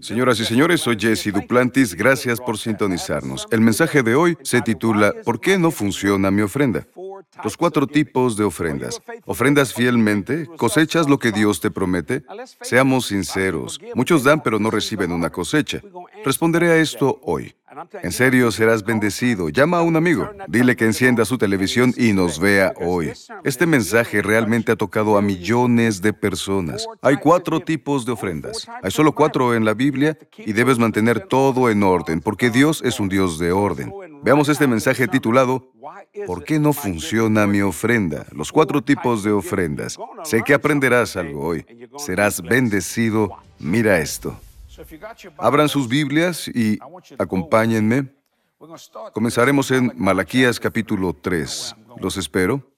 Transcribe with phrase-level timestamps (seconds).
[0.00, 1.94] Señoras y señores, soy Jesse Duplantis.
[1.94, 3.46] Gracias por sintonizarnos.
[3.50, 6.86] El mensaje de hoy se titula ¿Por qué no funciona mi ofrenda?
[7.44, 9.00] Los cuatro tipos de ofrendas.
[9.24, 12.24] Ofrendas fielmente, cosechas lo que Dios te promete.
[12.60, 15.80] Seamos sinceros, muchos dan pero no reciben una cosecha.
[16.24, 17.54] Responderé a esto hoy.
[18.02, 19.48] En serio, serás bendecido.
[19.48, 20.28] Llama a un amigo.
[20.48, 23.12] Dile que encienda su televisión y nos vea hoy.
[23.44, 26.86] Este mensaje realmente ha tocado a millones de personas.
[27.02, 28.66] Hay cuatro tipos de ofrendas.
[28.82, 32.98] Hay solo cuatro en la Biblia y debes mantener todo en orden, porque Dios es
[32.98, 33.92] un Dios de orden.
[34.22, 35.70] Veamos este mensaje titulado
[36.26, 38.26] ¿Por qué no funciona mi ofrenda?
[38.32, 39.96] Los cuatro tipos de ofrendas.
[40.24, 41.64] Sé que aprenderás algo hoy.
[41.98, 43.30] Serás bendecido.
[43.58, 44.38] Mira esto.
[45.38, 46.78] Abran sus Biblias y
[47.18, 48.14] acompáñenme.
[49.12, 51.76] Comenzaremos en Malaquías capítulo 3.
[51.98, 52.70] Los espero.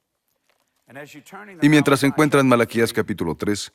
[1.61, 3.73] Y mientras encuentran Malaquías capítulo 3,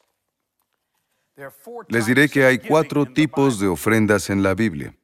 [1.89, 4.95] les diré que hay cuatro tipos de ofrendas en la Biblia.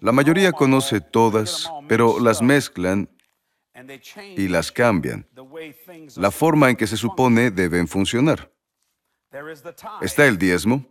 [0.00, 3.08] La mayoría conoce todas, pero las mezclan
[4.36, 5.26] y las cambian.
[6.16, 8.50] La forma en que se supone deben funcionar.
[10.00, 10.84] Está el diezmo,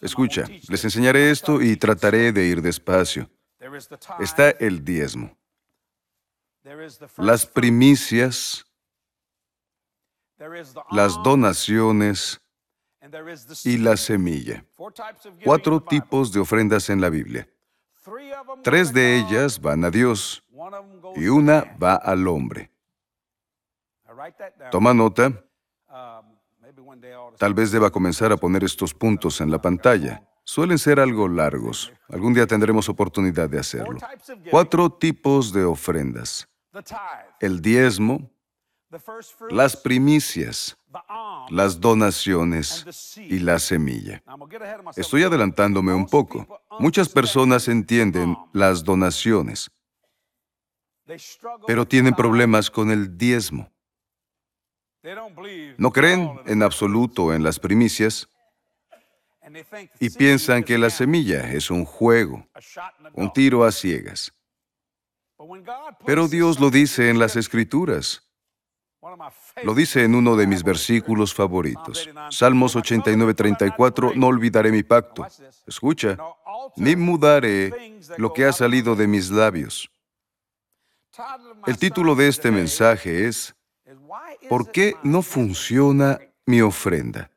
[0.00, 3.28] Escucha, les enseñaré esto y trataré de ir despacio.
[4.18, 5.36] Está el diezmo,
[7.16, 8.64] las primicias,
[10.90, 12.40] las donaciones
[13.64, 14.64] y la semilla.
[15.44, 17.48] Cuatro tipos de ofrendas en la Biblia.
[18.62, 20.44] Tres de ellas van a Dios
[21.16, 22.70] y una va al hombre.
[24.70, 25.44] Toma nota.
[27.38, 30.22] Tal vez deba comenzar a poner estos puntos en la pantalla.
[30.44, 31.92] Suelen ser algo largos.
[32.08, 33.98] Algún día tendremos oportunidad de hacerlo.
[34.50, 36.48] Cuatro tipos de ofrendas.
[37.40, 38.30] El diezmo,
[39.50, 40.76] las primicias,
[41.50, 44.22] las donaciones y la semilla.
[44.96, 46.46] Estoy adelantándome un poco.
[46.78, 49.70] Muchas personas entienden las donaciones,
[51.66, 53.70] pero tienen problemas con el diezmo.
[55.78, 58.28] No creen en absoluto en las primicias
[59.98, 62.46] y piensan que la semilla es un juego,
[63.14, 64.32] un tiro a ciegas.
[66.04, 68.26] Pero Dios lo dice en las Escrituras.
[69.62, 72.08] Lo dice en uno de mis versículos favoritos.
[72.30, 75.26] Salmos 89, 34, no olvidaré mi pacto.
[75.66, 76.18] Escucha,
[76.76, 79.90] ni mudaré lo que ha salido de mis labios.
[81.66, 83.54] El título de este mensaje es
[84.48, 87.30] ¿Por qué no funciona mi ofrenda?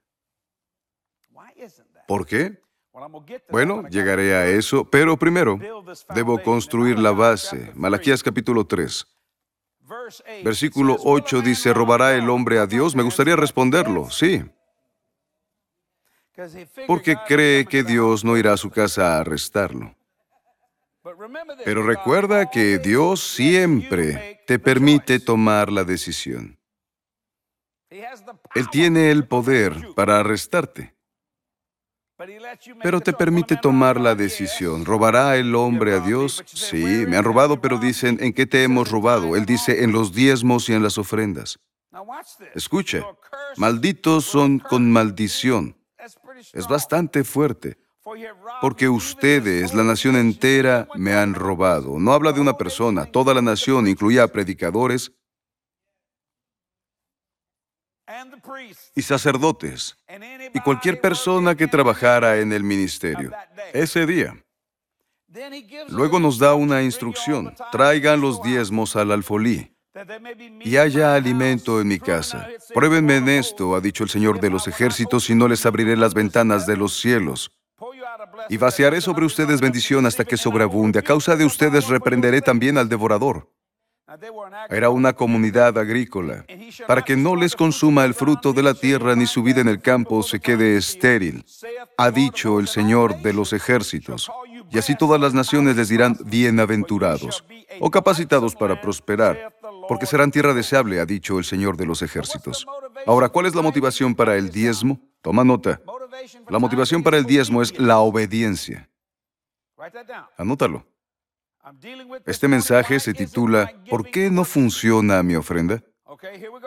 [2.07, 2.61] ¿Por qué?
[3.49, 5.59] Bueno, llegaré a eso, pero primero
[6.13, 7.71] debo construir la base.
[7.75, 9.07] Malaquías capítulo 3.
[10.43, 12.95] Versículo 8 dice, ¿robará el hombre a Dios?
[12.95, 14.43] Me gustaría responderlo, sí.
[16.87, 19.95] Porque cree que Dios no irá a su casa a arrestarlo.
[21.65, 26.57] Pero recuerda que Dios siempre te permite tomar la decisión.
[28.55, 30.95] Él tiene el poder para arrestarte,
[32.81, 34.85] pero te permite tomar la decisión.
[34.85, 36.43] ¿Robará el hombre a Dios?
[36.47, 39.35] Sí, me han robado, pero dicen, ¿en qué te hemos robado?
[39.35, 41.59] Él dice, en los diezmos y en las ofrendas.
[42.55, 43.05] Escucha,
[43.57, 45.75] malditos son con maldición.
[46.53, 47.77] Es bastante fuerte,
[48.61, 51.99] porque ustedes, la nación entera, me han robado.
[51.99, 55.11] No habla de una persona, toda la nación, incluía predicadores,
[58.95, 59.97] y sacerdotes
[60.53, 63.31] y cualquier persona que trabajara en el ministerio
[63.73, 64.35] ese día.
[65.89, 69.75] Luego nos da una instrucción, traigan los diezmos al alfolí
[70.61, 72.47] y haya alimento en mi casa.
[72.73, 76.13] Pruébenme en esto, ha dicho el Señor de los ejércitos, y no les abriré las
[76.13, 77.51] ventanas de los cielos.
[78.49, 80.99] Y vaciaré sobre ustedes bendición hasta que sobreabunde.
[80.99, 83.47] A causa de ustedes reprenderé también al devorador.
[84.69, 86.45] Era una comunidad agrícola,
[86.87, 89.81] para que no les consuma el fruto de la tierra ni su vida en el
[89.81, 91.45] campo se quede estéril,
[91.97, 94.29] ha dicho el Señor de los ejércitos.
[94.69, 97.43] Y así todas las naciones les dirán bienaventurados
[97.79, 99.55] o capacitados para prosperar,
[99.87, 102.65] porque serán tierra deseable, ha dicho el Señor de los ejércitos.
[103.05, 104.99] Ahora, ¿cuál es la motivación para el diezmo?
[105.21, 105.81] Toma nota.
[106.49, 108.89] La motivación para el diezmo es la obediencia.
[110.37, 110.85] Anótalo.
[112.25, 115.81] Este mensaje se titula ¿Por qué no funciona mi ofrenda?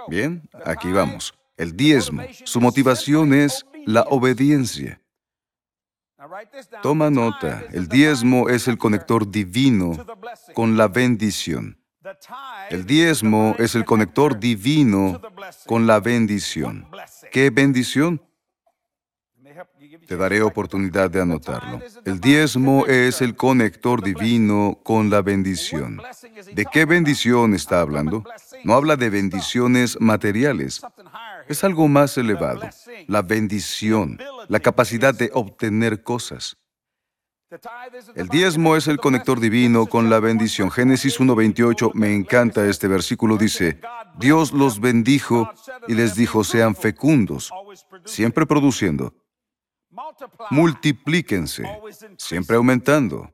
[0.08, 1.34] Bien, aquí vamos.
[1.56, 2.22] El diezmo.
[2.44, 5.00] Su motivación es la obediencia.
[6.82, 9.93] Toma nota, el diezmo es el conector divino
[10.54, 11.78] con la bendición.
[12.70, 15.20] El diezmo es el conector divino
[15.66, 16.88] con la bendición.
[17.31, 18.22] ¿Qué bendición?
[20.06, 21.81] Te daré oportunidad de anotarlo.
[22.04, 26.00] El diezmo es el conector divino con la bendición.
[26.52, 28.25] ¿De qué bendición está hablando?
[28.64, 30.82] No habla de bendiciones materiales.
[31.48, 32.69] Es algo más elevado.
[33.06, 36.56] La bendición, la capacidad de obtener cosas.
[38.16, 40.70] El diezmo es el conector divino con la bendición.
[40.70, 43.81] Génesis 1.28, me encanta este versículo, dice,
[44.19, 45.52] Dios los bendijo
[45.87, 47.52] y les dijo, sean fecundos,
[48.04, 49.14] siempre produciendo,
[50.50, 51.64] multiplíquense,
[52.19, 53.32] siempre aumentando,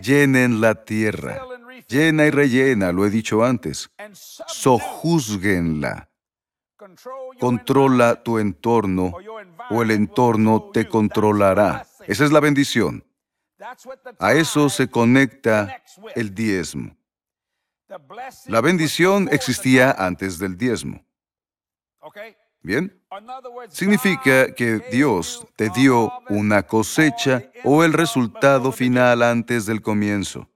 [0.00, 1.42] llenen la tierra,
[1.88, 6.10] llena y rellena, lo he dicho antes, sojuzguenla,
[7.38, 9.12] controla tu entorno
[9.70, 11.86] o el entorno te controlará.
[12.06, 13.04] Esa es la bendición.
[14.18, 15.82] A eso se conecta
[16.14, 16.96] el diezmo.
[18.46, 21.04] La bendición existía antes del diezmo.
[22.62, 23.00] ¿Bien?
[23.68, 30.48] Significa que Dios te dio una cosecha o el resultado final antes del comienzo.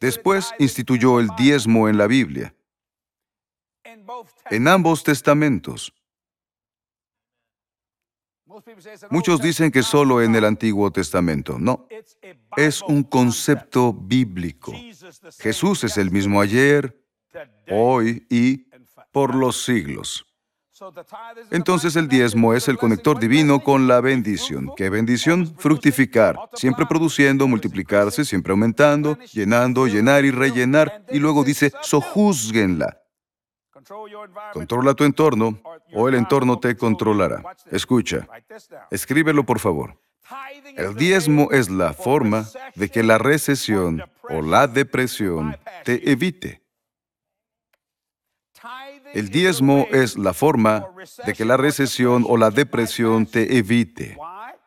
[0.00, 2.54] Después instituyó el diezmo en la Biblia.
[4.50, 5.92] En ambos testamentos.
[9.10, 11.58] Muchos dicen que solo en el Antiguo Testamento.
[11.58, 11.86] No,
[12.56, 14.72] es un concepto bíblico.
[15.38, 16.98] Jesús es el mismo ayer,
[17.70, 18.66] hoy y
[19.10, 20.26] por los siglos.
[21.50, 24.72] Entonces el diezmo es el conector divino con la bendición.
[24.76, 25.54] ¿Qué bendición?
[25.58, 31.04] Fructificar, siempre produciendo, multiplicarse, siempre aumentando, llenando, llenar y rellenar.
[31.10, 32.98] Y luego dice, sojuzguenla.
[34.52, 35.60] Controla tu entorno
[35.92, 37.42] o el entorno te controlará.
[37.70, 38.26] Escucha,
[38.90, 39.98] escríbelo por favor.
[40.76, 46.61] El diezmo es la forma de que la recesión o la depresión te evite.
[49.14, 50.86] El diezmo es la forma
[51.26, 54.16] de que la recesión o la depresión te evite.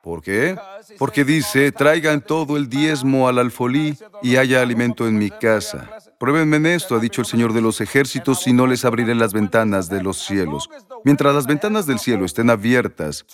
[0.04, 0.56] ¿Por qué?
[1.00, 5.90] Porque dice, traigan todo el diezmo al alfolí y haya alimento en mi casa.
[6.20, 9.34] Pruébenme en esto, ha dicho el Señor de los ejércitos, si no les abriré las
[9.34, 10.70] ventanas de los cielos.
[11.04, 13.26] Mientras las ventanas del cielo estén abiertas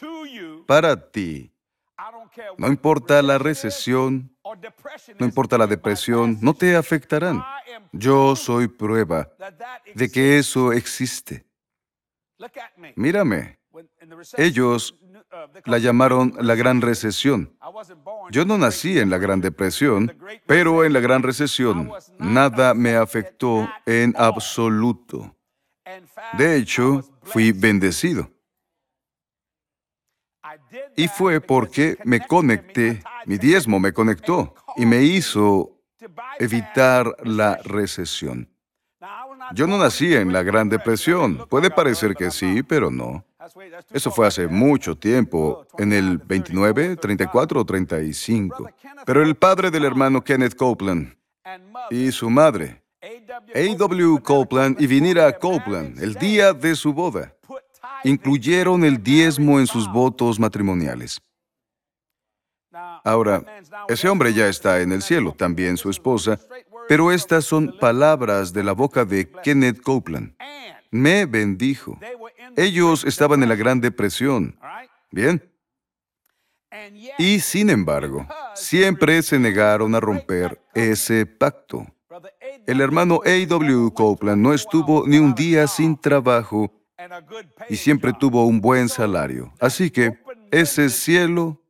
[0.66, 1.51] para ti,
[2.58, 4.36] no importa la recesión,
[5.20, 7.44] no importa la depresión, no te afectarán.
[7.92, 9.30] Yo soy prueba
[9.94, 11.46] de que eso existe.
[12.96, 13.60] Mírame.
[14.38, 14.96] Ellos
[15.66, 17.56] la llamaron la Gran Recesión.
[18.30, 23.70] Yo no nací en la Gran Depresión, pero en la Gran Recesión nada me afectó
[23.86, 25.36] en absoluto.
[26.38, 28.30] De hecho, fui bendecido.
[30.96, 35.78] Y fue porque me conecté, mi diezmo me conectó y me hizo
[36.40, 38.50] evitar la recesión.
[39.54, 41.46] Yo no nací en la Gran Depresión.
[41.50, 43.26] Puede parecer que sí, pero no.
[43.92, 48.70] Eso fue hace mucho tiempo, en el 29, 34 o 35.
[49.06, 51.16] Pero el padre del hermano Kenneth Copeland
[51.90, 54.22] y su madre, A.W.
[54.24, 57.34] Copeland y Vinira Copeland, el día de su boda,
[58.04, 61.22] incluyeron el diezmo en sus votos matrimoniales.
[63.04, 63.44] Ahora,
[63.88, 66.40] ese hombre ya está en el cielo, también su esposa,
[66.88, 70.36] pero estas son palabras de la boca de Kenneth Copeland.
[70.90, 71.98] Me bendijo.
[72.56, 74.58] Ellos estaban en la Gran Depresión.
[75.10, 75.42] Bien.
[77.18, 81.86] Y sin embargo, siempre se negaron a romper ese pacto.
[82.68, 83.92] El hermano A.W.
[83.94, 86.81] Copeland no estuvo ni un día sin trabajo
[87.70, 89.54] y siempre tuvo un buen salario.
[89.60, 90.18] Así que
[90.52, 91.62] ese cielo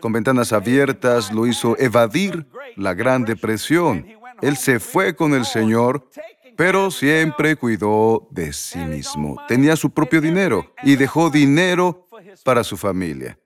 [0.00, 4.06] con ventanas abiertas lo hizo evadir la Gran Depresión.
[4.42, 6.08] Él se fue con el Señor,
[6.56, 9.36] pero siempre cuidó de sí mismo.
[9.48, 12.08] Tenía su propio dinero y dejó dinero
[12.44, 13.38] para su familia.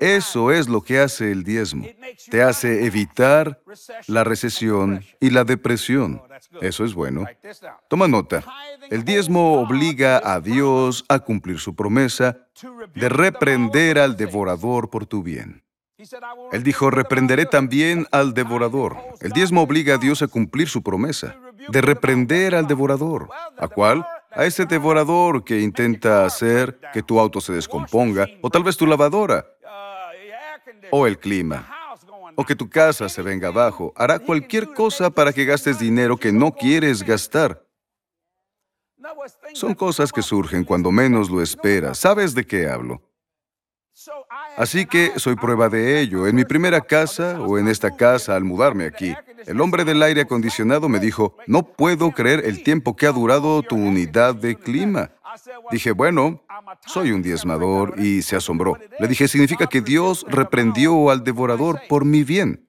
[0.00, 1.86] Eso es lo que hace el diezmo.
[2.30, 3.60] Te hace evitar
[4.06, 6.22] la recesión y la depresión.
[6.60, 7.26] Eso es bueno.
[7.88, 8.44] Toma nota.
[8.90, 12.38] El diezmo obliga a Dios a cumplir su promesa
[12.94, 15.62] de reprender al devorador por tu bien.
[16.52, 18.96] Él dijo, reprenderé también al devorador.
[19.20, 21.36] El diezmo obliga a Dios a cumplir su promesa
[21.68, 23.28] de reprender al devorador.
[23.58, 24.04] ¿A cuál?
[24.34, 28.86] A ese devorador que intenta hacer que tu auto se descomponga, o tal vez tu
[28.86, 29.46] lavadora,
[30.90, 31.68] o el clima,
[32.36, 33.92] o que tu casa se venga abajo.
[33.96, 37.62] Hará cualquier cosa para que gastes dinero que no quieres gastar.
[39.54, 41.98] Son cosas que surgen cuando menos lo esperas.
[41.98, 43.02] ¿Sabes de qué hablo?
[44.56, 46.26] Así que soy prueba de ello.
[46.26, 49.14] En mi primera casa o en esta casa al mudarme aquí,
[49.46, 53.62] el hombre del aire acondicionado me dijo, no puedo creer el tiempo que ha durado
[53.62, 55.10] tu unidad de clima.
[55.70, 56.42] Dije, bueno,
[56.86, 58.78] soy un diezmador y se asombró.
[58.98, 62.68] Le dije, significa que Dios reprendió al devorador por mi bien.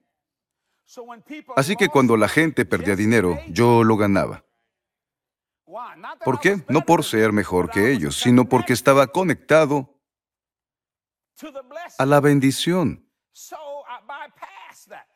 [1.56, 4.44] Así que cuando la gente perdía dinero, yo lo ganaba.
[6.24, 6.62] ¿Por qué?
[6.68, 9.93] No por ser mejor que ellos, sino porque estaba conectado
[11.98, 13.04] a la bendición.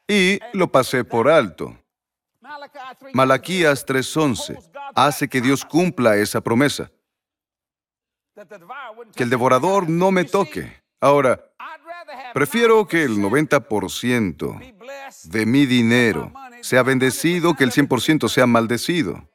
[0.06, 1.76] Y lo pasé por alto.
[3.12, 4.58] Malaquías 3:11
[4.94, 6.90] hace que Dios cumpla esa promesa.
[9.14, 10.82] Que el devorador no me toque.
[11.00, 11.44] Ahora,
[12.32, 14.58] prefiero que el 90%
[15.24, 16.32] de mi dinero
[16.62, 19.28] sea bendecido que el 100% sea maldecido.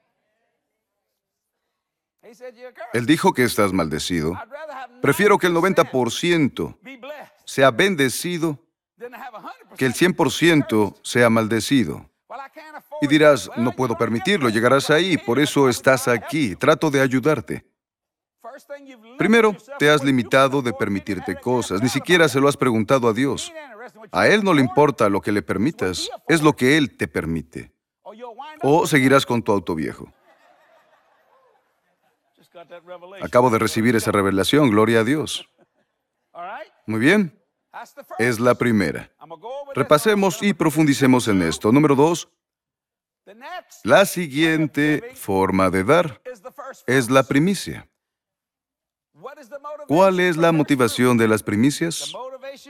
[2.94, 4.34] Él dijo que estás maldecido.
[5.04, 6.78] Prefiero que el 90%
[7.46, 8.58] sea bendecido
[9.78, 12.10] que el 100% sea maldecido.
[13.02, 17.66] Y dirás, no puedo permitirlo, llegarás ahí, por eso estás aquí, trato de ayudarte.
[19.18, 23.52] Primero, te has limitado de permitirte cosas, ni siquiera se lo has preguntado a Dios.
[24.10, 27.74] A Él no le importa lo que le permitas, es lo que Él te permite.
[28.62, 30.14] O seguirás con tu auto viejo.
[33.22, 35.48] Acabo de recibir esa revelación, gloria a Dios.
[36.86, 37.40] Muy bien.
[38.20, 39.12] Es la primera.
[39.74, 41.72] Repasemos y profundicemos en esto.
[41.72, 42.30] Número dos,
[43.84, 46.22] la siguiente forma de dar
[46.86, 47.90] es la primicia.
[49.88, 52.14] ¿Cuál es la motivación de las primicias?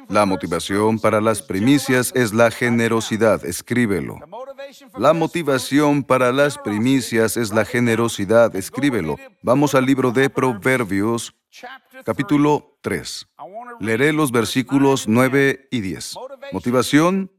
[0.09, 4.19] La motivación para las primicias es la generosidad, escríbelo.
[4.97, 9.17] La motivación para las primicias es la generosidad, escríbelo.
[9.41, 11.35] Vamos al libro de Proverbios,
[12.05, 13.27] capítulo 3.
[13.79, 16.15] Leeré los versículos 9 y 10.
[16.51, 17.31] Motivación.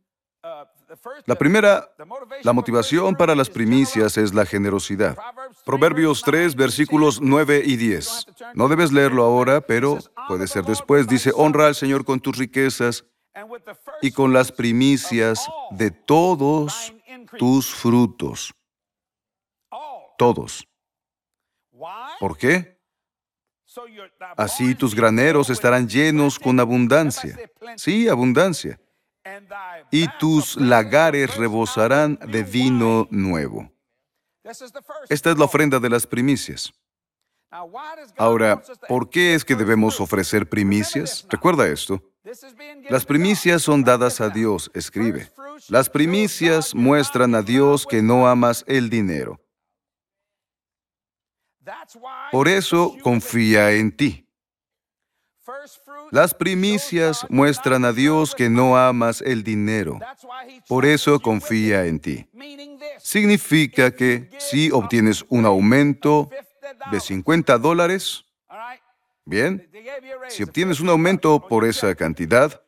[1.26, 1.90] La primera,
[2.42, 5.16] la motivación para las primicias es la generosidad.
[5.64, 8.26] Proverbios 3, versículos 9 y 10.
[8.54, 11.08] No debes leerlo ahora, pero puede ser después.
[11.08, 13.06] Dice, honra al Señor con tus riquezas
[14.02, 16.94] y con las primicias de todos
[17.38, 18.54] tus frutos.
[20.18, 20.68] Todos.
[22.20, 22.78] ¿Por qué?
[24.36, 27.38] Así tus graneros estarán llenos con abundancia.
[27.76, 28.78] Sí, abundancia.
[29.90, 33.73] Y tus lagares rebosarán de vino nuevo.
[35.08, 36.72] Esta es la ofrenda de las primicias.
[38.16, 41.26] Ahora, ¿por qué es que debemos ofrecer primicias?
[41.30, 42.02] Recuerda esto.
[42.90, 45.30] Las primicias son dadas a Dios, escribe.
[45.68, 49.40] Las primicias muestran a Dios que no amas el dinero.
[52.32, 54.26] Por eso confía en ti.
[56.10, 59.98] Las primicias muestran a Dios que no amas el dinero.
[60.68, 62.26] Por eso confía en ti.
[62.98, 66.30] Significa que si obtienes un aumento
[66.90, 68.24] de 50 dólares,
[69.24, 69.68] bien,
[70.28, 72.62] si obtienes un aumento por esa cantidad,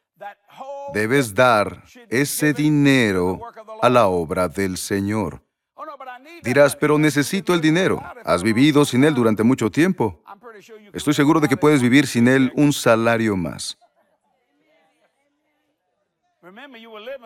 [0.93, 3.41] debes dar ese dinero
[3.83, 5.43] a la obra del Señor.
[6.43, 8.03] Dirás, pero necesito el dinero.
[8.25, 10.23] Has vivido sin él durante mucho tiempo.
[10.93, 13.79] Estoy seguro de que puedes vivir sin él un salario más.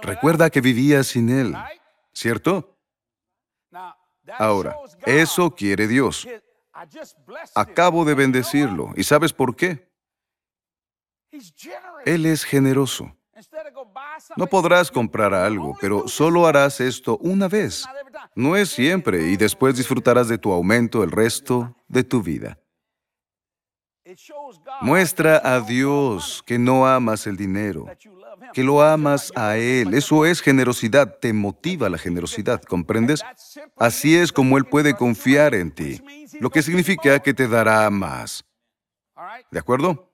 [0.02, 1.54] Recuerda que vivías sin él,
[2.12, 2.76] ¿cierto?
[4.38, 6.26] Ahora, eso quiere Dios.
[7.54, 8.90] Acabo de bendecirlo.
[8.96, 9.90] ¿Y sabes por qué?
[12.04, 13.14] Él es generoso.
[14.36, 17.86] No podrás comprar algo, pero solo harás esto una vez.
[18.34, 22.58] No es siempre y después disfrutarás de tu aumento el resto de tu vida.
[24.80, 27.86] Muestra a Dios que no amas el dinero,
[28.52, 29.94] que lo amas a Él.
[29.94, 33.22] Eso es generosidad, te motiva la generosidad, ¿comprendes?
[33.76, 36.02] Así es como Él puede confiar en ti,
[36.40, 38.44] lo que significa que te dará más.
[39.50, 40.12] ¿De acuerdo?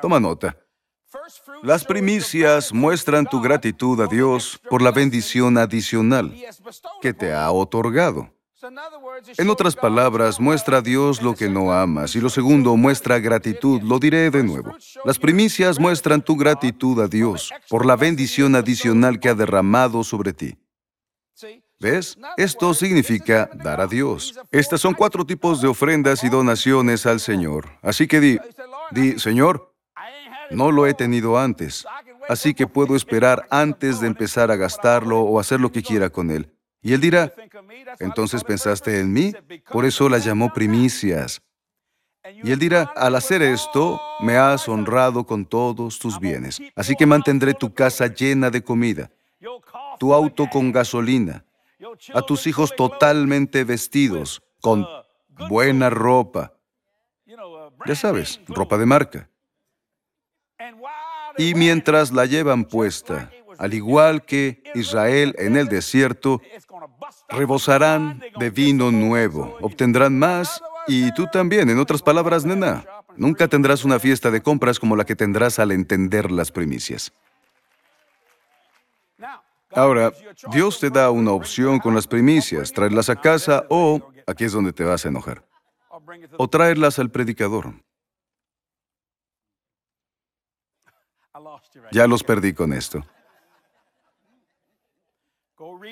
[0.00, 0.56] Toma nota.
[1.62, 6.34] Las primicias muestran tu gratitud a Dios por la bendición adicional
[7.00, 8.30] que te ha otorgado.
[9.36, 12.16] En otras palabras, muestra a Dios lo que no amas.
[12.16, 13.80] Y lo segundo, muestra gratitud.
[13.82, 14.74] Lo diré de nuevo.
[15.04, 20.32] Las primicias muestran tu gratitud a Dios por la bendición adicional que ha derramado sobre
[20.32, 20.56] ti.
[21.80, 22.18] ¿Ves?
[22.36, 24.34] Esto significa dar a Dios.
[24.50, 27.68] Estas son cuatro tipos de ofrendas y donaciones al Señor.
[27.82, 28.38] Así que di,
[28.90, 29.72] di, Señor,
[30.50, 31.86] no lo he tenido antes,
[32.28, 36.32] así que puedo esperar antes de empezar a gastarlo o hacer lo que quiera con
[36.32, 36.57] él.
[36.80, 37.32] Y él dirá,
[37.98, 39.32] entonces pensaste en mí,
[39.70, 41.42] por eso la llamó primicias.
[42.42, 47.06] Y él dirá, al hacer esto, me has honrado con todos tus bienes, así que
[47.06, 49.10] mantendré tu casa llena de comida,
[49.98, 51.44] tu auto con gasolina,
[52.14, 54.86] a tus hijos totalmente vestidos, con
[55.48, 56.52] buena ropa,
[57.86, 59.28] ya sabes, ropa de marca.
[61.36, 66.40] Y mientras la llevan puesta, al igual que Israel en el desierto,
[67.28, 72.86] rebosarán de vino nuevo, obtendrán más y tú también, en otras palabras, nena,
[73.16, 77.12] nunca tendrás una fiesta de compras como la que tendrás al entender las primicias.
[79.72, 80.12] Ahora,
[80.50, 84.72] Dios te da una opción con las primicias, traerlas a casa o, aquí es donde
[84.72, 85.44] te vas a enojar,
[86.38, 87.74] o traerlas al predicador.
[91.92, 93.04] Ya los perdí con esto.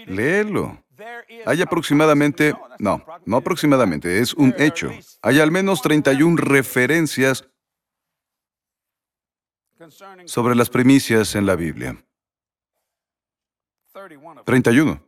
[0.06, 0.82] Léelo.
[1.44, 4.90] Hay aproximadamente, no, no aproximadamente, es un hecho.
[5.22, 7.48] Hay al menos 31 referencias
[10.24, 11.96] sobre las primicias en la Biblia.
[14.44, 15.02] 31.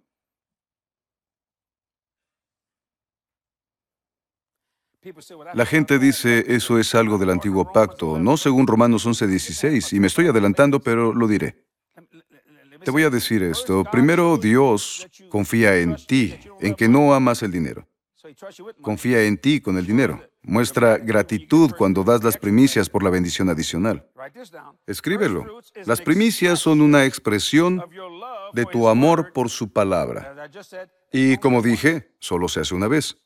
[5.54, 10.08] La gente dice eso es algo del antiguo pacto, no según Romanos 11:16, y me
[10.08, 11.67] estoy adelantando, pero lo diré.
[12.84, 13.84] Te voy a decir esto.
[13.84, 17.86] Primero, Dios confía en ti, en que no amas el dinero.
[18.82, 20.22] Confía en ti con el dinero.
[20.42, 24.06] Muestra gratitud cuando das las primicias por la bendición adicional.
[24.86, 25.60] Escríbelo.
[25.84, 27.82] Las primicias son una expresión
[28.52, 30.50] de tu amor por su palabra.
[31.12, 33.16] Y como dije, solo se hace una vez.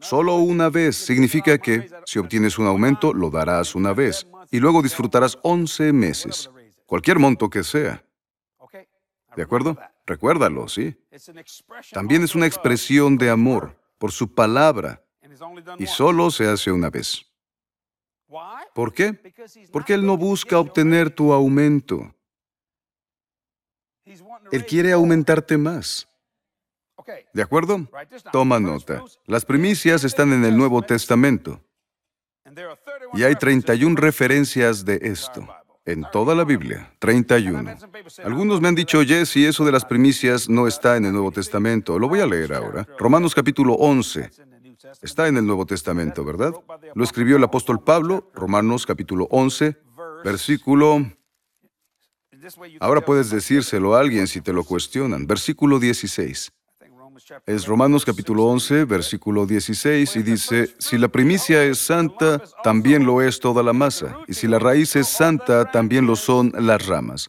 [0.00, 4.82] Solo una vez significa que si obtienes un aumento, lo darás una vez y luego
[4.82, 6.50] disfrutarás 11 meses,
[6.86, 8.02] cualquier monto que sea.
[9.38, 9.78] ¿De acuerdo?
[10.04, 10.96] Recuérdalo, ¿sí?
[11.92, 15.00] También es una expresión de amor por su palabra
[15.78, 17.24] y solo se hace una vez.
[18.74, 19.16] ¿Por qué?
[19.70, 22.12] Porque Él no busca obtener tu aumento.
[24.50, 26.08] Él quiere aumentarte más.
[27.32, 27.88] ¿De acuerdo?
[28.32, 29.04] Toma nota.
[29.24, 31.62] Las primicias están en el Nuevo Testamento.
[33.14, 35.46] Y hay 31 referencias de esto.
[35.88, 37.64] En toda la Biblia, 31.
[38.22, 41.98] Algunos me han dicho, Jesse, eso de las primicias no está en el Nuevo Testamento.
[41.98, 42.86] Lo voy a leer ahora.
[42.98, 44.28] Romanos capítulo 11.
[45.00, 46.52] Está en el Nuevo Testamento, ¿verdad?
[46.94, 49.78] Lo escribió el apóstol Pablo, Romanos capítulo 11,
[50.22, 51.10] versículo...
[52.80, 55.26] Ahora puedes decírselo a alguien si te lo cuestionan.
[55.26, 56.52] Versículo 16.
[57.46, 63.22] Es Romanos capítulo 11, versículo 16, y dice, si la primicia es santa, también lo
[63.22, 67.28] es toda la masa, y si la raíz es santa, también lo son las ramas.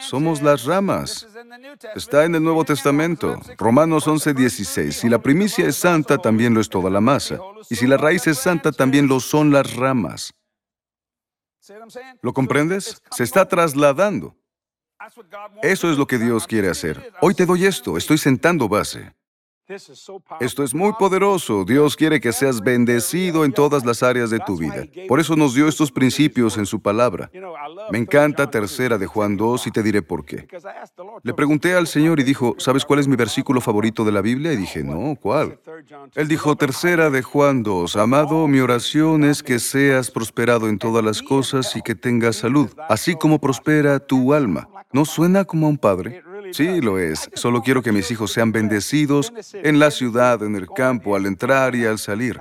[0.00, 1.28] Somos las ramas.
[1.94, 3.40] Está en el Nuevo Testamento.
[3.56, 4.96] Romanos 11, 16.
[4.96, 7.38] Si la primicia es santa, también lo es toda la masa.
[7.70, 10.32] Y si la raíz es santa, también lo son las ramas.
[12.22, 13.00] ¿Lo comprendes?
[13.12, 14.34] Se está trasladando.
[15.62, 17.12] Eso es lo que Dios quiere hacer.
[17.20, 19.12] Hoy te doy esto, estoy sentando base.
[20.40, 21.64] Esto es muy poderoso.
[21.64, 24.84] Dios quiere que seas bendecido en todas las áreas de tu vida.
[25.08, 27.30] Por eso nos dio estos principios en su palabra.
[27.90, 30.46] Me encanta tercera de Juan 2 y te diré por qué.
[31.22, 34.52] Le pregunté al Señor y dijo, ¿sabes cuál es mi versículo favorito de la Biblia?
[34.52, 35.58] Y dije, no, ¿cuál?
[36.14, 41.04] Él dijo, tercera de Juan 2, Amado, mi oración es que seas prosperado en todas
[41.04, 44.68] las cosas y que tengas salud, así como prospera tu alma.
[44.92, 46.22] ¿No suena como a un padre?
[46.52, 47.28] Sí, lo es.
[47.34, 51.74] Solo quiero que mis hijos sean bendecidos en la ciudad, en el campo, al entrar
[51.74, 52.40] y al salir.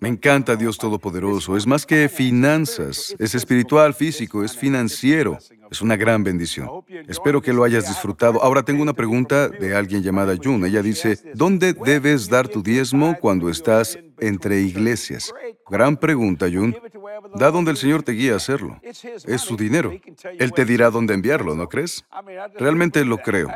[0.00, 1.56] Me encanta Dios Todopoderoso.
[1.56, 3.14] Es más que finanzas.
[3.18, 5.38] Es espiritual, físico, es financiero.
[5.70, 6.68] Es una gran bendición.
[7.06, 8.42] Espero que lo hayas disfrutado.
[8.42, 10.66] Ahora tengo una pregunta de alguien llamada June.
[10.66, 15.32] Ella dice, ¿dónde debes dar tu diezmo cuando estás entre iglesias?
[15.68, 16.76] Gran pregunta, June.
[17.36, 18.80] Da donde el Señor te guía a hacerlo.
[18.82, 19.92] Es su dinero.
[20.38, 22.04] Él te dirá dónde enviarlo, ¿no crees?
[22.58, 23.48] Realmente lo creo.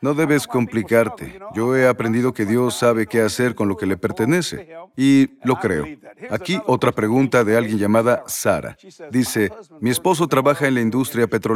[0.00, 1.40] No debes complicarte.
[1.54, 4.68] Yo he aprendido que Dios sabe qué hacer con lo que le pertenece.
[4.96, 5.86] Y lo creo.
[6.30, 8.76] Aquí otra pregunta de alguien llamada Sara.
[9.10, 11.47] Dice, mi esposo trabaja en la industria petrolera.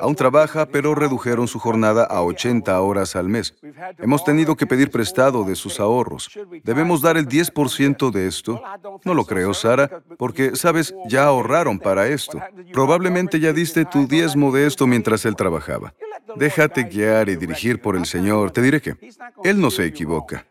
[0.00, 3.54] Aún trabaja, pero redujeron su jornada a 80 horas al mes.
[3.98, 6.30] Hemos tenido que pedir prestado de sus ahorros.
[6.64, 8.62] ¿Debemos dar el 10% de esto?
[9.04, 12.40] No lo creo, Sara, porque, sabes, ya ahorraron para esto.
[12.72, 15.94] Probablemente ya diste tu diezmo de esto mientras él trabajaba.
[16.36, 18.50] Déjate guiar y dirigir por el Señor.
[18.50, 18.96] Te diré que
[19.44, 20.46] Él no se equivoca.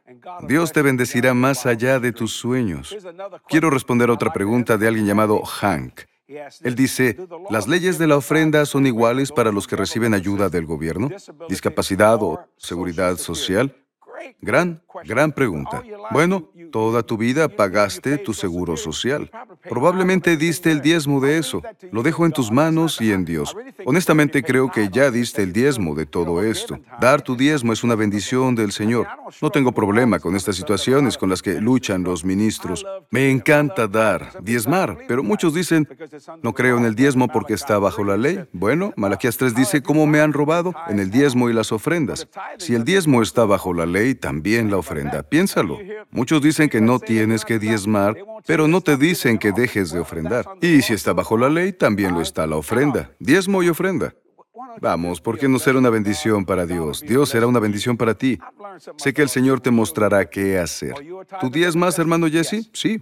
[0.47, 2.95] Dios te bendecirá más allá de tus sueños.
[3.47, 6.01] Quiero responder a otra pregunta de alguien llamado Hank.
[6.27, 7.17] Él dice,
[7.49, 11.09] ¿las leyes de la ofrenda son iguales para los que reciben ayuda del gobierno?
[11.47, 13.73] ¿Discapacidad o seguridad social?
[14.41, 15.83] Gran, gran pregunta.
[16.11, 19.29] Bueno, toda tu vida pagaste tu seguro social.
[19.69, 21.61] Probablemente diste el diezmo de eso.
[21.91, 23.55] Lo dejo en tus manos y en Dios.
[23.85, 26.79] Honestamente creo que ya diste el diezmo de todo esto.
[26.99, 29.07] Dar tu diezmo es una bendición del Señor.
[29.41, 32.85] No tengo problema con estas situaciones con las que luchan los ministros.
[33.09, 35.87] Me encanta dar, diezmar, pero muchos dicen,
[36.41, 38.45] no creo en el diezmo porque está bajo la ley.
[38.53, 40.73] Bueno, Malaquías 3 dice, ¿cómo me han robado?
[40.87, 42.27] En el diezmo y las ofrendas.
[42.57, 45.23] Si el diezmo está bajo la ley, también la ofrenda.
[45.23, 45.79] Piénsalo.
[46.11, 48.15] Muchos dicen que no tienes que diezmar,
[48.45, 50.45] pero no te dicen que dejes de ofrendar.
[50.61, 53.11] Y si está bajo la ley, también lo está la ofrenda.
[53.19, 54.13] Diezmo y ofrenda.
[54.81, 57.01] Vamos, ¿por qué no será una bendición para Dios?
[57.01, 58.39] Dios será una bendición para ti.
[58.97, 60.93] Sé que el Señor te mostrará qué hacer.
[61.39, 62.69] ¿Tú más, hermano Jesse?
[62.73, 62.99] Sí.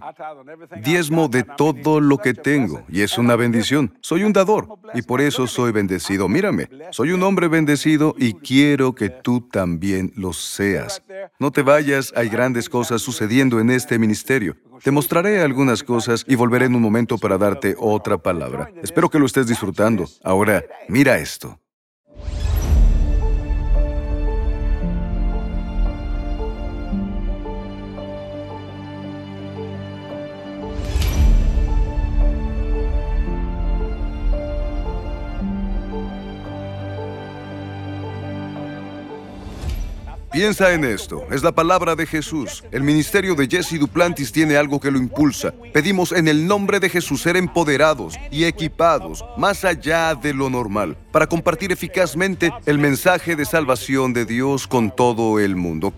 [0.82, 3.96] Diezmo de todo lo que tengo, y es una bendición.
[4.00, 6.28] Soy un dador, y por eso soy bendecido.
[6.28, 11.02] Mírame, soy un hombre bendecido y quiero que tú también lo seas.
[11.38, 14.56] No te vayas, hay grandes cosas sucediendo en este ministerio.
[14.82, 18.70] Te mostraré algunas cosas y volveré en un momento para darte otra palabra.
[18.82, 20.06] Espero que lo estés disfrutando.
[20.22, 21.58] Ahora, mira esto.
[40.36, 42.62] Piensa en esto, es la palabra de Jesús.
[42.70, 45.54] El ministerio de Jesse Duplantis tiene algo que lo impulsa.
[45.72, 50.94] Pedimos en el nombre de Jesús ser empoderados y equipados más allá de lo normal
[51.10, 55.94] para compartir eficazmente el mensaje de salvación de Dios con todo el mundo.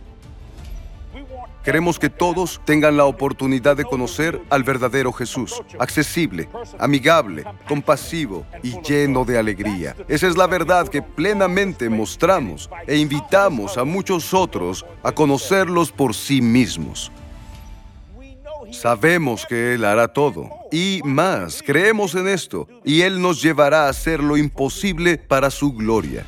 [1.69, 8.81] Queremos que todos tengan la oportunidad de conocer al verdadero Jesús, accesible, amigable, compasivo y
[8.81, 9.95] lleno de alegría.
[10.09, 16.15] Esa es la verdad que plenamente mostramos e invitamos a muchos otros a conocerlos por
[16.15, 17.13] sí mismos.
[18.73, 23.91] Sabemos que Él hará todo y más, creemos en esto y Él nos llevará a
[23.91, 26.25] hacer lo imposible para su gloria.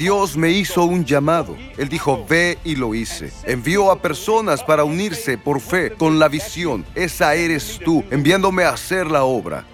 [0.00, 1.58] Dios me hizo un llamado.
[1.76, 3.30] Él dijo, ve y lo hice.
[3.44, 6.86] Envió a personas para unirse por fe con la visión.
[6.94, 9.66] Esa eres tú, enviándome a hacer la obra.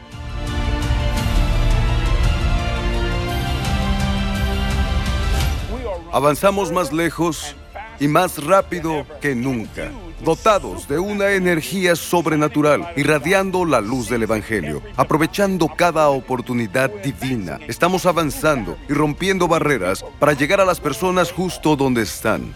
[6.10, 7.54] Avanzamos más lejos
[8.00, 9.92] y más rápido que nunca
[10.24, 17.58] dotados de una energía sobrenatural, irradiando la luz del Evangelio, aprovechando cada oportunidad divina.
[17.68, 22.54] Estamos avanzando y rompiendo barreras para llegar a las personas justo donde están.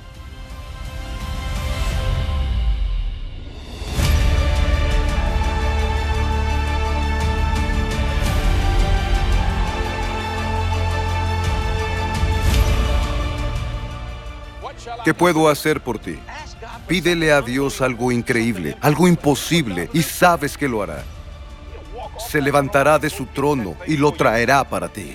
[15.05, 16.19] ¿Qué puedo hacer por ti?
[16.91, 21.05] Pídele a Dios algo increíble, algo imposible, y sabes que lo hará.
[22.29, 25.13] Se levantará de su trono y lo traerá para ti.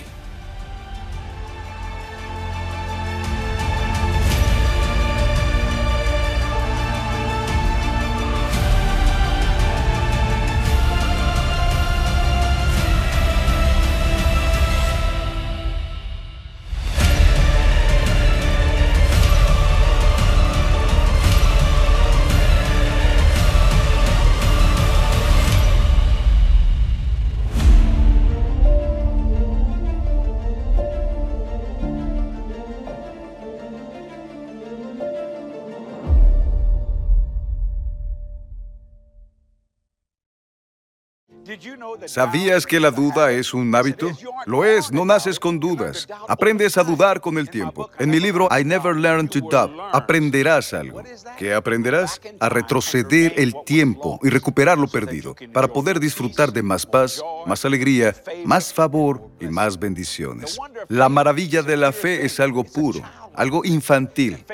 [42.06, 44.10] ¿Sabías que la duda es un hábito?
[44.46, 46.06] Lo es, no naces con dudas.
[46.28, 47.90] Aprendes a dudar con el tiempo.
[47.98, 51.02] En mi libro I Never Learned to Doubt, aprenderás algo.
[51.38, 52.20] ¿Qué aprenderás?
[52.40, 57.64] A retroceder el tiempo y recuperar lo perdido para poder disfrutar de más paz, más
[57.64, 60.58] alegría, más favor y más bendiciones.
[60.88, 63.00] La maravilla de la fe es algo puro,
[63.34, 64.44] algo infantil.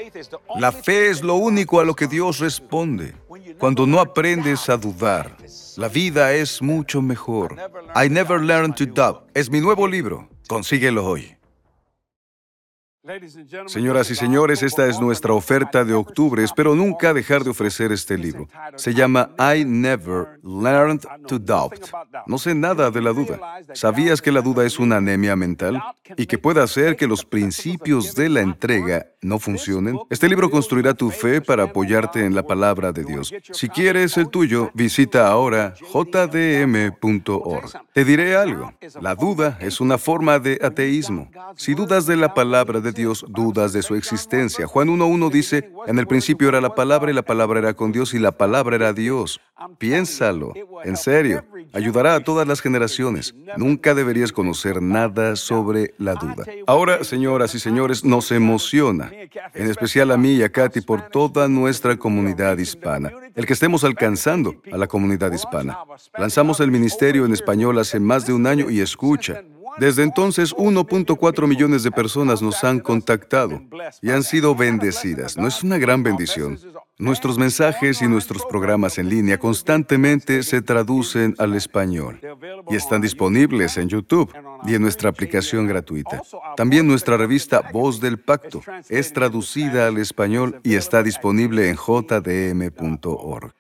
[0.56, 3.14] La fe es lo único a lo que Dios responde.
[3.58, 5.36] Cuando no aprendes a dudar,
[5.76, 7.56] la vida es mucho mejor.
[7.94, 10.28] I Never Learned to Doubt es mi nuevo libro.
[10.48, 11.36] Consíguelo hoy.
[13.66, 16.44] Señoras y señores, esta es nuestra oferta de octubre.
[16.44, 18.46] Espero nunca dejar de ofrecer este libro.
[18.76, 21.88] Se llama I Never Learned to Doubt.
[22.26, 23.40] No sé nada de la duda.
[23.74, 25.82] ¿Sabías que la duda es una anemia mental
[26.16, 29.98] y que puede hacer que los principios de la entrega no funcionen?
[30.10, 33.32] Este libro construirá tu fe para apoyarte en la palabra de Dios.
[33.52, 37.70] Si quieres el tuyo, visita ahora jdm.org.
[37.92, 38.72] Te diré algo.
[39.00, 41.30] La duda es una forma de ateísmo.
[41.56, 44.66] Si dudas de la palabra de Dios, dudas de su existencia.
[44.66, 48.14] Juan 1.1 dice, en el principio era la palabra y la palabra era con Dios
[48.14, 49.40] y la palabra era Dios.
[49.78, 53.34] Piénsalo, en serio, ayudará a todas las generaciones.
[53.56, 56.44] Nunca deberías conocer nada sobre la duda.
[56.66, 59.10] Ahora, señoras y señores, nos emociona,
[59.54, 63.84] en especial a mí y a Katy por toda nuestra comunidad hispana, el que estemos
[63.84, 65.78] alcanzando a la comunidad hispana.
[66.16, 69.42] Lanzamos el ministerio en español hace más de un año y escucha,
[69.78, 73.62] desde entonces, 1.4 millones de personas nos han contactado
[74.02, 75.36] y han sido bendecidas.
[75.36, 76.58] ¿No es una gran bendición?
[77.02, 82.20] Nuestros mensajes y nuestros programas en línea constantemente se traducen al español
[82.70, 84.32] y están disponibles en YouTube
[84.68, 86.22] y en nuestra aplicación gratuita.
[86.56, 93.52] También nuestra revista Voz del Pacto es traducida al español y está disponible en jdm.org.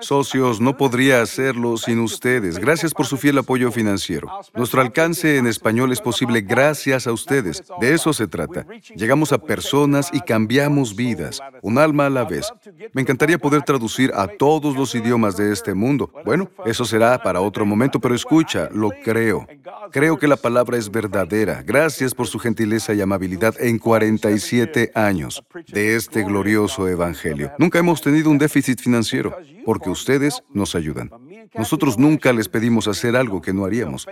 [0.00, 2.58] Socios, no podría hacerlo sin ustedes.
[2.58, 4.28] Gracias por su fiel apoyo financiero.
[4.54, 7.62] Nuestro alcance en español es posible gracias a ustedes.
[7.80, 8.66] De eso se trata.
[8.94, 12.52] Llegamos a personas y cambiamos vidas, un alma a la vez.
[12.92, 16.10] Me encantaría poder traducir a todos los idiomas de este mundo.
[16.24, 19.46] Bueno, eso será para otro momento, pero escucha, lo creo.
[19.92, 21.62] Creo que la palabra es verdadera.
[21.62, 27.52] Gracias por su gentileza y amabilidad en 47 años de este glorioso evangelio.
[27.58, 31.10] Nunca hemos tenido un déficit financiero porque ustedes nos ayudan.
[31.54, 34.06] Nosotros nunca les pedimos hacer algo que no haríamos.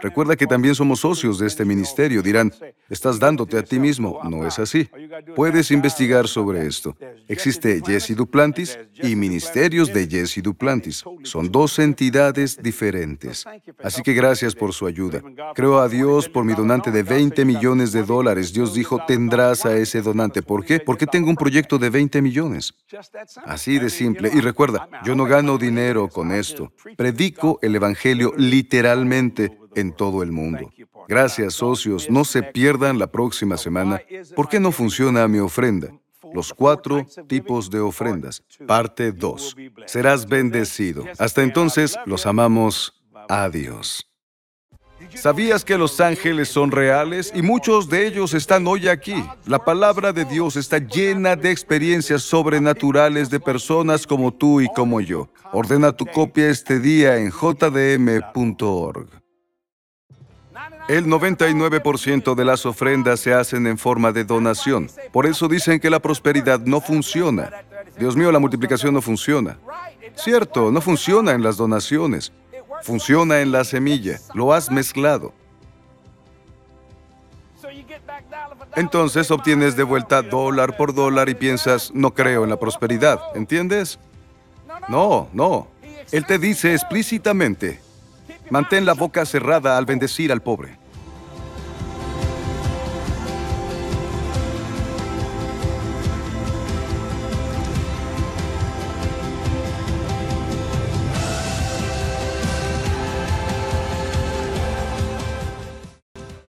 [0.00, 2.22] Recuerda que también somos socios de este ministerio.
[2.22, 2.52] Dirán,
[2.88, 4.20] estás dándote a ti mismo.
[4.24, 4.88] No es así.
[5.34, 6.96] Puedes investigar sobre esto.
[7.28, 11.04] Existe Jesse Duplantis y Ministerios de Jesse Duplantis.
[11.22, 13.44] Son dos entidades diferentes.
[13.82, 15.22] Así que gracias por su ayuda.
[15.54, 18.52] Creo a Dios por mi donante de 20 millones de dólares.
[18.52, 20.42] Dios dijo, tendrás a ese donante.
[20.42, 20.80] ¿Por qué?
[20.80, 22.74] Porque tengo un proyecto de 20 millones.
[23.44, 24.30] Así de simple.
[24.32, 26.72] Y recuerda, yo no gano dinero con esto.
[26.96, 30.70] Predico el Evangelio literalmente en todo el mundo.
[31.08, 32.08] Gracias, socios.
[32.10, 34.00] No se pierdan la próxima semana.
[34.34, 35.90] ¿Por qué no funciona mi ofrenda?
[36.32, 38.42] Los cuatro tipos de ofrendas.
[38.66, 39.56] Parte 2.
[39.86, 41.04] Serás bendecido.
[41.18, 43.00] Hasta entonces, los amamos.
[43.28, 44.10] Adiós.
[45.14, 49.24] ¿Sabías que los ángeles son reales y muchos de ellos están hoy aquí?
[49.46, 55.00] La palabra de Dios está llena de experiencias sobrenaturales de personas como tú y como
[55.00, 55.28] yo.
[55.52, 59.23] Ordena tu copia este día en jdm.org.
[60.88, 64.90] El 99% de las ofrendas se hacen en forma de donación.
[65.12, 67.50] Por eso dicen que la prosperidad no funciona.
[67.98, 69.58] Dios mío, la multiplicación no funciona.
[70.14, 72.32] Cierto, no funciona en las donaciones.
[72.82, 74.20] Funciona en la semilla.
[74.34, 75.32] Lo has mezclado.
[78.76, 83.20] Entonces obtienes de vuelta dólar por dólar y piensas, no creo en la prosperidad.
[83.34, 83.98] ¿Entiendes?
[84.88, 85.68] No, no.
[86.12, 87.80] Él te dice explícitamente,
[88.50, 90.83] mantén la boca cerrada al bendecir al pobre.